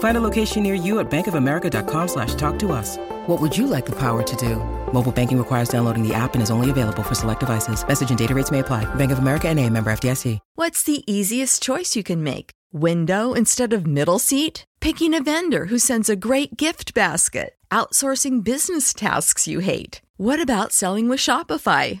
[0.00, 2.98] Find a location near you at bankofamerica.com slash talk to us.
[3.26, 4.56] What would you like the power to do?
[4.92, 7.86] Mobile banking requires downloading the app and is only available for select devices.
[7.86, 8.84] Message and data rates may apply.
[8.96, 10.38] Bank of America and a member FDIC.
[10.56, 12.50] What's the easiest choice you can make?
[12.72, 14.64] Window instead of middle seat?
[14.80, 17.54] Picking a vendor who sends a great gift basket?
[17.70, 20.00] Outsourcing business tasks you hate?
[20.16, 22.00] What about selling with Shopify?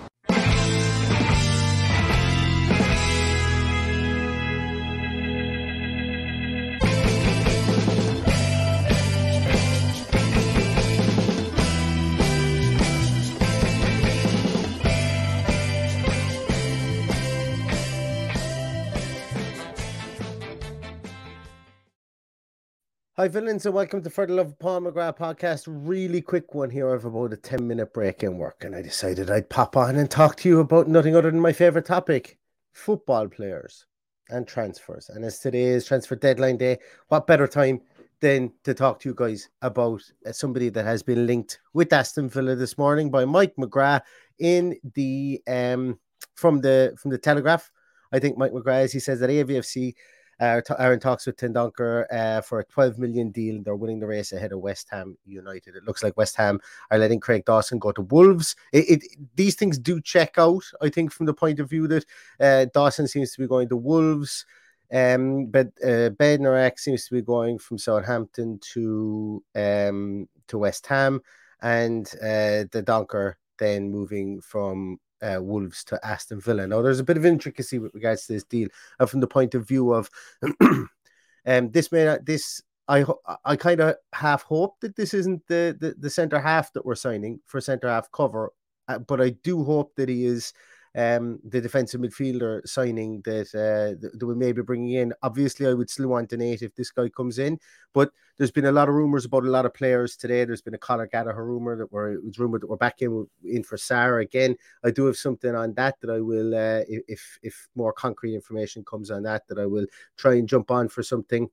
[23.21, 25.65] Hi, villains, and welcome to For the Love of Paul McGrath podcast.
[25.67, 26.89] Really quick one here.
[26.89, 29.97] I have about a 10 minute break in work, and I decided I'd pop on
[29.97, 32.39] and talk to you about nothing other than my favorite topic
[32.73, 33.85] football players
[34.31, 35.09] and transfers.
[35.09, 37.81] And as today is transfer deadline day, what better time
[38.21, 42.27] than to talk to you guys about uh, somebody that has been linked with Aston
[42.27, 44.01] Villa this morning by Mike McGrath
[44.39, 45.99] in the um
[46.33, 47.69] from the from the Telegraph.
[48.11, 49.93] I think Mike McGrath, as he says that AVFC
[50.41, 53.61] t- are in talks with Dendoncker uh, for a 12 million deal.
[53.61, 55.75] They're winning the race ahead of West Ham United.
[55.75, 56.59] It looks like West Ham
[56.89, 58.55] are letting Craig Dawson go to Wolves.
[58.73, 59.03] It, it
[59.35, 62.05] these things do check out, I think, from the point of view that
[62.39, 64.45] uh, Dawson seems to be going to Wolves.
[64.91, 71.21] Um, but uh, Bednarek seems to be going from Southampton to um, to West Ham,
[71.61, 76.67] and uh, Dendoncker then moving from uh, Wolves to Aston Villa.
[76.67, 79.55] Now, there's a bit of intricacy with regards to this deal, and from the point
[79.55, 80.09] of view of,
[80.61, 83.05] um, this may not, this I
[83.45, 86.95] I kind of half hope that this isn't the the, the centre half that we're
[86.95, 88.51] signing for centre half cover,
[88.87, 90.53] uh, but I do hope that he is
[90.95, 95.13] um, the defensive midfielder signing that uh, that we may be bringing in.
[95.23, 97.59] Obviously, I would still want an eight if this guy comes in,
[97.93, 100.43] but there's been a lot of rumors about a lot of players today.
[100.43, 103.27] There's been a Conor Gallagher rumor that we're it was rumored that we're back in
[103.45, 104.55] in for Sarr again.
[104.83, 108.83] I do have something on that that I will uh, if if more concrete information
[108.83, 109.85] comes on that that I will
[110.17, 111.49] try and jump on for something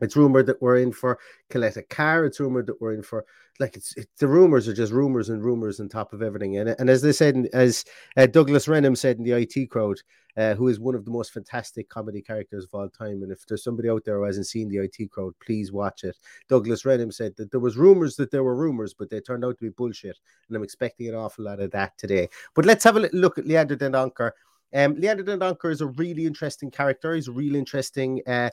[0.00, 1.18] it's rumored that we're in for
[1.50, 2.24] Coletta Carr.
[2.24, 3.24] It's rumored that we're in for
[3.60, 6.58] like it's, it's the rumors are just rumors and rumors on top of everything.
[6.58, 7.84] And and as they said, as
[8.16, 9.98] uh, Douglas Reynholm said in the IT crowd,
[10.38, 13.22] uh, who is one of the most fantastic comedy characters of all time.
[13.24, 16.16] And if there's somebody out there who hasn't seen the IT crowd, please watch it.
[16.48, 19.58] Douglas Reynholm said that there was rumors that there were rumors, but they turned out
[19.58, 20.16] to be bullshit.
[20.46, 22.28] And I'm expecting an awful lot of that today.
[22.54, 24.30] But let's have a look at Leander Dendoncker.
[24.72, 27.14] Um, Leander Dendoncker is a really interesting character.
[27.14, 28.22] He's a really interesting.
[28.24, 28.50] Uh,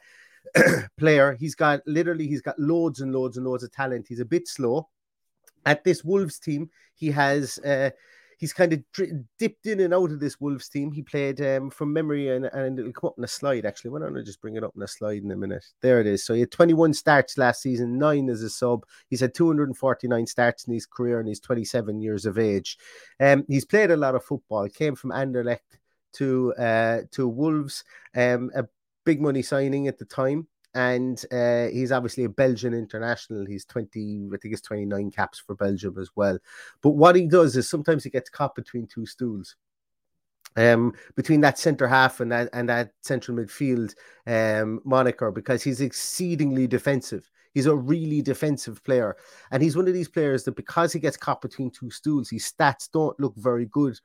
[0.98, 1.34] player.
[1.40, 4.08] He's got literally he's got loads and loads and loads of talent.
[4.08, 4.90] He's a bit slow.
[5.66, 7.90] At this Wolves team, he has uh,
[8.38, 8.84] he's kind of
[9.40, 10.92] dipped in and out of this Wolves team.
[10.92, 13.92] He played um, from memory and, and it'll come up in a slide actually.
[13.92, 15.66] Why don't I just bring it up in a slide in a minute?
[15.82, 16.26] There it is.
[16.26, 18.86] So he had 21 starts last season, nine as a sub.
[19.10, 22.78] He's had 249 starts in his career and he's 27 years of age.
[23.20, 25.60] Um, he's played a lot of football, came from Anderlecht
[26.14, 27.84] to uh, to Wolves.
[28.16, 28.66] Um, a
[29.06, 30.48] big money signing at the time.
[30.74, 33.46] and uh, he's obviously a Belgian international.
[33.46, 36.38] He's 20, I think it's 29 caps for Belgium as well.
[36.82, 39.56] But what he does is sometimes he gets caught between two stools
[40.58, 43.94] um, between that centre half and that and that central midfield
[44.28, 47.30] um, moniker because he's exceedingly defensive.
[47.54, 49.16] He's a really defensive player,
[49.52, 52.52] and he's one of these players that because he gets caught between two stools, his
[52.52, 53.98] stats don't look very good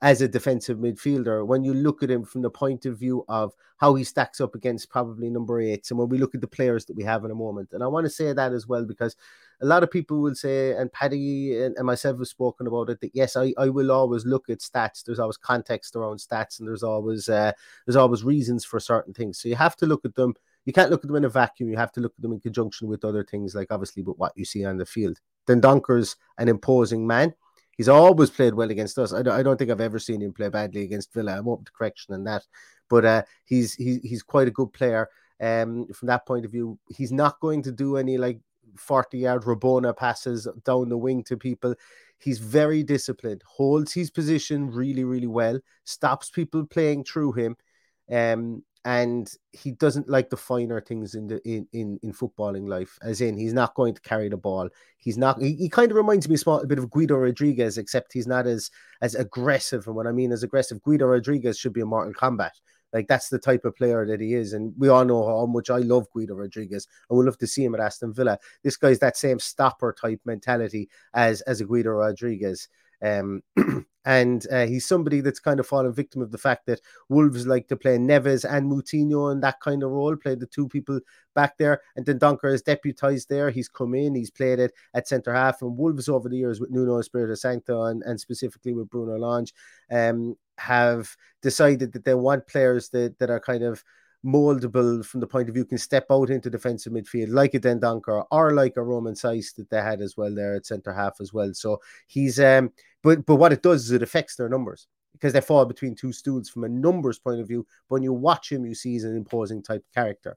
[0.00, 3.52] as a defensive midfielder when you look at him from the point of view of
[3.78, 5.90] how he stacks up against probably number eight.
[5.90, 7.88] And when we look at the players that we have in a moment, and I
[7.88, 9.16] want to say that as well because
[9.60, 13.10] a lot of people will say, and Paddy and, myself have spoken about it, that
[13.14, 15.02] yes, I, I will always look at stats.
[15.04, 17.52] There's always context around stats, and there's always uh,
[17.86, 19.40] there's always reasons for certain things.
[19.40, 20.34] So you have to look at them.
[20.64, 21.70] You can't look at them in a vacuum.
[21.70, 24.32] You have to look at them in conjunction with other things, like obviously with what
[24.36, 25.18] you see on the field.
[25.48, 27.34] Dendoncker's an imposing man.
[27.78, 29.14] He's always played well against us.
[29.14, 31.38] I don't, I don't think I've ever seen him play badly against Villa.
[31.38, 32.44] I'm open to correction on that,
[32.90, 35.08] but uh, he's he, he's quite a good player.
[35.40, 38.40] Um, from that point of view, he's not going to do any like
[38.76, 41.76] 40 yard Rabona passes down the wing to people.
[42.18, 47.56] He's very disciplined, holds his position really, really well, stops people playing through him.
[48.10, 52.98] Um, and he doesn't like the finer things in the in, in in footballing life
[53.02, 54.68] as in he's not going to carry the ball.
[54.98, 57.78] He's not he, he kind of reminds me a small a bit of guido rodriguez
[57.78, 58.70] except he's not as
[59.02, 59.86] as aggressive.
[59.86, 62.52] And what i mean as aggressive guido rodriguez should be a mortal kombat.
[62.92, 65.68] Like that's the type of player that he is, and we all know how much
[65.68, 68.38] I love Guido Rodriguez, and we love to see him at Aston Villa.
[68.62, 72.68] This guy's that same stopper type mentality as as a Guido Rodriguez.
[73.02, 73.42] Um,
[74.08, 77.68] and uh, he's somebody that's kind of fallen victim of the fact that Wolves like
[77.68, 80.98] to play Neves and Moutinho in that kind of role, play the two people
[81.34, 81.82] back there.
[81.94, 83.50] And then Donker is deputized there.
[83.50, 85.60] He's come in, he's played it at centre half.
[85.60, 89.52] And Wolves over the years with Nuno Espirito Santo and, and specifically with Bruno Lage
[89.90, 93.84] um, have decided that they want players that, that are kind of
[94.24, 98.24] moldable from the point of view can step out into defensive midfield like a Dendoncker
[98.30, 101.32] or like a Romain Saïss that they had as well there at centre half as
[101.32, 101.54] well.
[101.54, 102.72] So he's um
[103.02, 106.12] but but what it does is it affects their numbers because they fall between two
[106.12, 107.66] stools from a numbers point of view.
[107.88, 110.36] But when you watch him, you see he's an imposing type character.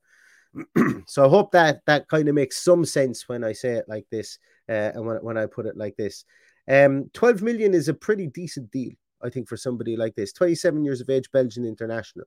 [1.08, 4.06] so I hope that that kind of makes some sense when I say it like
[4.10, 4.38] this
[4.68, 6.26] uh, and when, when I put it like this.
[6.68, 8.92] Um, 12 million is a pretty decent deal,
[9.22, 10.34] I think, for somebody like this.
[10.34, 12.26] 27 years of age, Belgian international.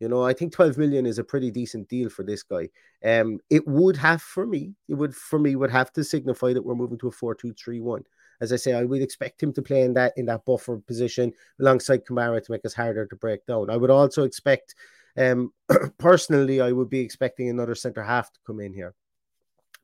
[0.00, 2.70] You know, I think 12 million is a pretty decent deal for this guy.
[3.04, 6.64] Um, it would have for me, it would for me would have to signify that
[6.64, 8.04] we're moving to a 4-2-3-1.
[8.40, 11.32] As I say, I would expect him to play in that in that buffer position
[11.60, 13.70] alongside Kamara to make us harder to break down.
[13.70, 14.74] I would also expect
[15.16, 15.52] um
[15.98, 18.94] personally, I would be expecting another centre half to come in here,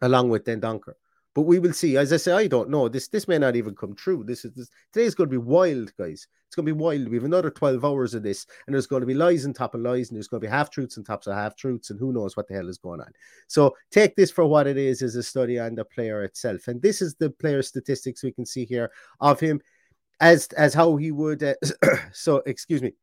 [0.00, 0.94] along with Dendoncker.
[1.37, 1.99] But we will see.
[1.99, 2.88] As I say, I don't know.
[2.88, 4.25] This this may not even come true.
[4.25, 6.27] This is this, today's going to be wild, guys.
[6.47, 7.11] It's going to be wild.
[7.11, 9.75] We have another 12 hours of this, and there's going to be lies on top
[9.75, 12.00] of lies, and there's going to be half truths on top of half truths, and
[12.00, 13.12] who knows what the hell is going on.
[13.49, 16.69] So take this for what it is as a study on the player itself.
[16.69, 18.91] And this is the player statistics we can see here
[19.21, 19.61] of him
[20.21, 21.55] as as how he would uh,
[22.12, 22.94] so excuse me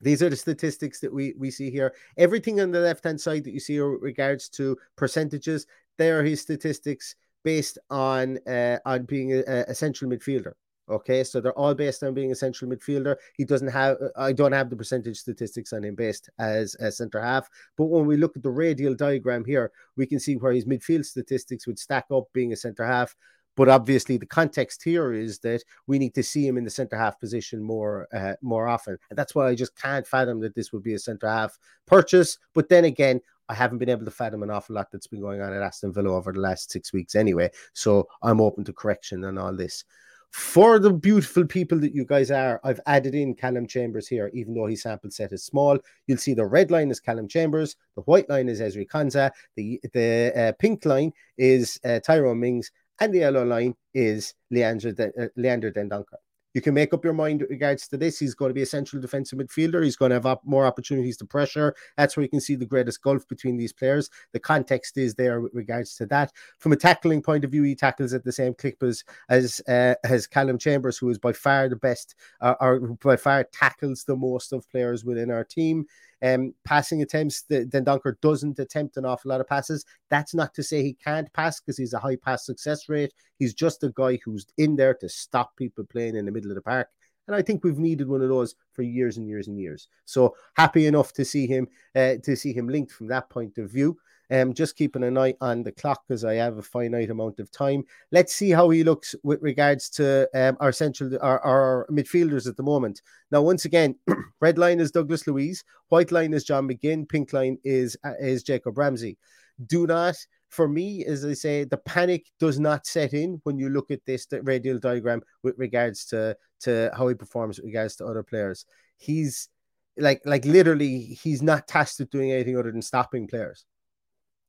[0.00, 3.44] these are the statistics that we we see here everything on the left hand side
[3.44, 5.66] that you see regards to percentages
[5.98, 10.52] there are his statistics based on uh, on being a, a central midfielder.
[10.90, 13.16] Okay, so they're all based on being a central midfielder.
[13.36, 17.20] He doesn't have, I don't have the percentage statistics on him based as a centre
[17.20, 17.48] half.
[17.78, 21.06] But when we look at the radial diagram here, we can see where his midfield
[21.06, 23.14] statistics would stack up being a centre half.
[23.54, 26.96] But obviously, the context here is that we need to see him in the centre
[26.96, 30.72] half position more, uh, more often, and that's why I just can't fathom that this
[30.72, 32.38] would be a centre half purchase.
[32.54, 35.40] But then again, I haven't been able to fathom an awful lot that's been going
[35.40, 37.50] on at Aston Villa over the last six weeks anyway.
[37.74, 39.84] So I'm open to correction and all this.
[40.30, 44.54] For the beautiful people that you guys are, I've added in Callum Chambers here, even
[44.54, 45.78] though his sample set is small.
[46.06, 49.78] You'll see the red line is Callum Chambers, the white line is Ezri Konsa, the
[49.92, 52.70] the uh, pink line is uh, Tyrone Mings,
[53.00, 56.16] and the yellow line is Leandro, De- uh, Leander Dendoncker
[56.54, 58.18] you can make up your mind regards to this.
[58.18, 59.82] He's going to be a central defensive midfielder.
[59.82, 61.74] He's going to have op- more opportunities to pressure.
[61.96, 64.10] That's where you can see the greatest gulf between these players.
[64.32, 66.32] The context is there with regards to that.
[66.58, 69.94] From a tackling point of view, he tackles at the same clip as as, uh,
[70.04, 74.16] as Callum Chambers, who is by far the best, uh, or by far tackles the
[74.16, 75.86] most of players within our team.
[76.22, 79.84] Um, passing attempts, the, Dunker doesn't attempt an awful lot of passes.
[80.08, 83.12] That's not to say he can't pass because he's a high pass success rate.
[83.38, 86.54] He's just a guy who's in there to stop people playing in the middle of
[86.54, 86.88] the park.
[87.26, 89.88] And I think we've needed one of those for years and years and years.
[90.04, 93.70] So happy enough to see him uh, to see him linked from that point of
[93.70, 93.96] view.
[94.32, 97.50] Um, just keeping an eye on the clock because I have a finite amount of
[97.50, 97.84] time.
[98.10, 102.56] Let's see how he looks with regards to um, our central, our, our midfielders at
[102.56, 103.02] the moment.
[103.30, 103.94] Now, once again,
[104.40, 108.42] red line is Douglas Luiz, white line is John McGinn, pink line is uh, is
[108.42, 109.18] Jacob Ramsey.
[109.66, 110.16] Do not
[110.52, 114.04] for me, as I say, the panic does not set in when you look at
[114.04, 118.66] this radial diagram with regards to to how he performs with regards to other players.
[118.98, 119.48] He's
[119.96, 123.64] like like literally he's not tasked with doing anything other than stopping players.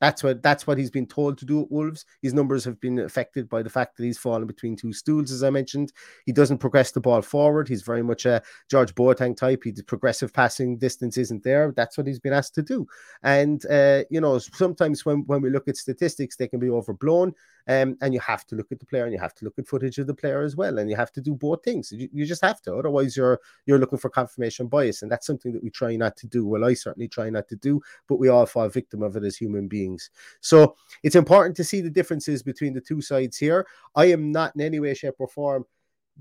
[0.03, 2.05] That's what that's what he's been told to do at Wolves.
[2.22, 5.43] His numbers have been affected by the fact that he's fallen between two stools, as
[5.43, 5.93] I mentioned.
[6.25, 7.69] He doesn't progress the ball forward.
[7.69, 9.63] He's very much a George Boateng type.
[9.63, 11.72] He progressive passing distance isn't there.
[11.77, 12.86] That's what he's been asked to do.
[13.24, 17.33] And uh, you know, sometimes when when we look at statistics, they can be overblown.
[17.69, 19.67] Um, and you have to look at the player and you have to look at
[19.69, 20.79] footage of the player as well.
[20.79, 21.93] And you have to do both things.
[21.93, 22.75] You, you just have to.
[22.75, 25.01] Otherwise, you're you're looking for confirmation bias.
[25.01, 26.45] And that's something that we try not to do.
[26.45, 29.38] Well, I certainly try not to do, but we all fall victim of it as
[29.38, 29.92] human beings.
[30.41, 33.67] So it's important to see the differences between the two sides here.
[33.95, 35.65] I am not in any way, shape, or form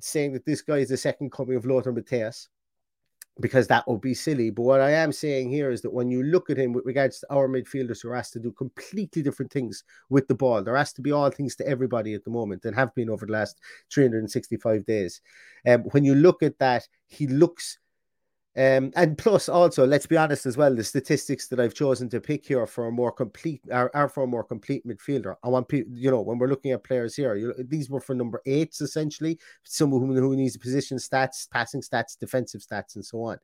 [0.01, 2.49] saying that this guy is the second coming of Lothar Matthäus
[3.41, 4.51] because that would be silly.
[4.51, 7.21] But what I am saying here is that when you look at him with regards
[7.21, 10.77] to our midfielders who are asked to do completely different things with the ball, they're
[10.77, 13.33] asked to be all things to everybody at the moment and have been over the
[13.33, 13.59] last
[13.93, 15.23] 365 days.
[15.67, 17.79] Um, when you look at that, he looks
[18.55, 22.21] um, and plus, also, let's be honest as well, the statistics that I've chosen to
[22.21, 25.37] pick here for a more complete are, are for a more complete midfielder.
[25.43, 28.15] I want people, you know, when we're looking at players here, you, these were for
[28.15, 33.23] number eights essentially, someone who, who needs position stats, passing stats, defensive stats, and so
[33.23, 33.39] on.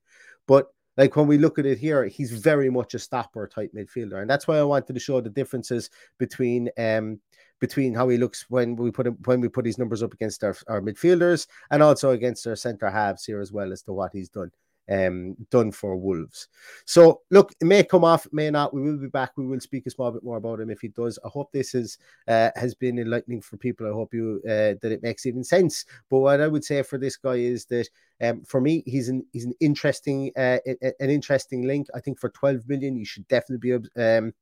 [0.47, 0.67] But
[0.99, 4.29] like when we look at it here, he's very much a stopper type midfielder, and
[4.29, 5.89] that's why I wanted to show the differences
[6.19, 7.19] between um
[7.61, 10.45] between how he looks when we put him when we put his numbers up against
[10.45, 14.13] our, our midfielders and also against our centre halves here as well as to what
[14.13, 14.51] he's done
[14.91, 16.49] um, done for Wolves.
[16.85, 18.75] So, look, it may come off, may not.
[18.75, 19.37] We will be back.
[19.37, 21.19] We will speak a small bit more about him if he does.
[21.25, 23.87] I hope this is uh, has been enlightening for people.
[23.87, 25.85] I hope you uh, that it makes even sense.
[26.11, 27.89] But what I would say for this guy is that
[28.21, 30.59] um, for me, he's an he's an interesting uh,
[31.01, 31.87] an interesting link.
[31.95, 34.33] I think for 12 million, you should definitely be um,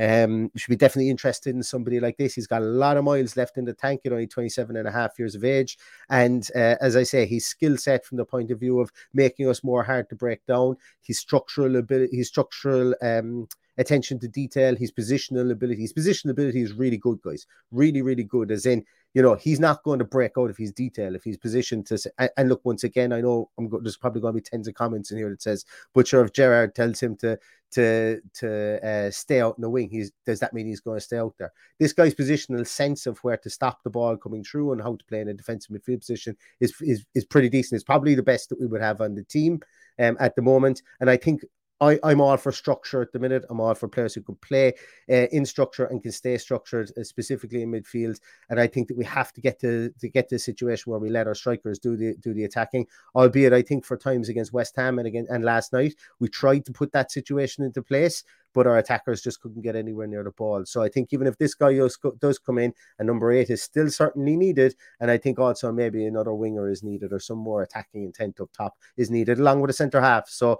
[0.00, 2.34] um, should be definitely interested in somebody like this.
[2.34, 4.90] He's got a lot of miles left in the tank at only 27 and a
[4.90, 5.78] half years of age.
[6.08, 9.48] And uh, as I say, his skill set from the point of view of making
[9.48, 14.74] us more hard to break down, his structural ability, his structural um, attention to detail,
[14.74, 15.82] his positional ability.
[15.82, 17.46] His positional ability is really good, guys.
[17.70, 18.50] Really, really good.
[18.50, 21.36] As in, you know, he's not going to break out of his detail if he's
[21.36, 21.98] positioned to.
[22.18, 24.68] And, and look, once again, I know I'm go, there's probably going to be tens
[24.68, 25.64] of comments in here that says,
[25.94, 27.38] "But sure, if Gerrard tells him to
[27.72, 31.04] to to uh, stay out in the wing, he's does that mean he's going to
[31.04, 31.52] stay out there?
[31.78, 35.04] This guy's positional sense of where to stop the ball coming through and how to
[35.06, 37.76] play in a defensive midfield position is is is pretty decent.
[37.76, 39.60] It's probably the best that we would have on the team
[39.98, 41.42] um, at the moment, and I think
[41.80, 43.44] I, I'm all for structure at the minute.
[43.48, 44.74] I'm all for players who can play
[45.08, 48.20] uh, in structure and can stay structured, uh, specifically in midfield.
[48.50, 51.00] And I think that we have to get to to get to a situation where
[51.00, 52.86] we let our strikers do the do the attacking.
[53.14, 56.64] Albeit, I think for times against West Ham and again and last night, we tried
[56.66, 60.32] to put that situation into place, but our attackers just couldn't get anywhere near the
[60.32, 60.66] ball.
[60.66, 63.90] So I think even if this guy does, come in, and number eight is still
[63.90, 68.04] certainly needed, and I think also maybe another winger is needed or some more attacking
[68.04, 70.28] intent up top is needed, along with a centre half.
[70.28, 70.58] So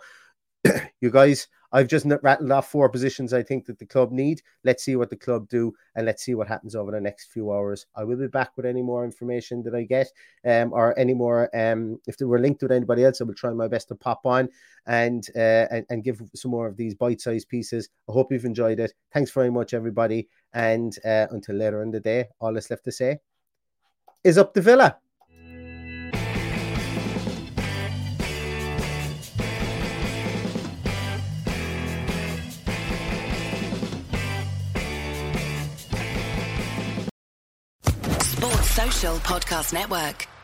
[1.00, 4.42] you guys, I've just rattled off four positions I think that the club need.
[4.64, 7.52] Let's see what the club do and let's see what happens over the next few
[7.52, 7.86] hours.
[7.94, 10.08] I will be back with any more information that I get
[10.44, 11.48] um, or any more.
[11.56, 14.26] Um, if they were linked with anybody else, I will try my best to pop
[14.26, 14.48] on
[14.86, 17.88] and, uh, and, and give some more of these bite sized pieces.
[18.08, 18.92] I hope you've enjoyed it.
[19.12, 20.28] Thanks very much, everybody.
[20.52, 23.18] And uh, until later in the day, all that's left to say
[24.24, 24.98] is up the villa.
[39.00, 40.39] Podcast Network.